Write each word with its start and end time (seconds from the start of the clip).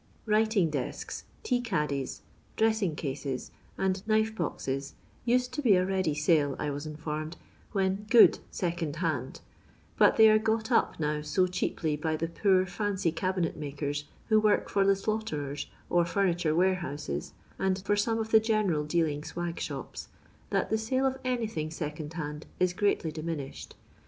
Writing 0.25 0.71
de9k9f 0.71 1.21
tea 1.43 1.61
caddiMf 1.61 2.21
dressinp 2.57 2.95
eoie*, 2.95 3.51
and 3.77 4.01
knift 4.07 4.35
boxes 4.35 4.95
used 5.25 5.53
to 5.53 5.61
be 5.61 5.75
a 5.75 5.85
ready 5.85 6.15
sale, 6.15 6.55
I 6.57 6.71
was 6.71 6.87
in 6.87 6.95
formed, 6.95 7.37
when 7.71 8.07
good 8.09 8.39
seoond 8.51 8.95
hand;" 8.95 9.41
but 9.99 10.17
they 10.17 10.27
are 10.31 10.39
"got 10.39 10.71
up" 10.71 10.99
now 10.99 11.21
so 11.21 11.45
cheaply 11.45 11.95
by 11.97 12.15
the 12.15 12.27
poor 12.27 12.65
foncy 12.65 13.13
cal^net 13.13 13.57
makers 13.57 14.05
who 14.29 14.39
work 14.39 14.69
for 14.71 14.83
the 14.83 14.95
slaughterers," 14.95 15.67
or 15.87 16.03
furni 16.03 16.35
ture 16.35 16.55
warehouses, 16.55 17.33
and 17.59 17.77
for 17.85 17.95
some 17.95 18.17
of 18.17 18.31
the 18.31 18.39
general 18.39 18.83
dealing 18.83 19.23
swag 19.23 19.59
shops, 19.59 20.07
that 20.49 20.71
the 20.71 20.79
sale 20.79 21.05
of 21.05 21.19
anything 21.23 21.69
second 21.69 22.11
hand 22.15 22.47
is 22.59 22.73
greatly 22.73 23.11
diminished. 23.11 23.75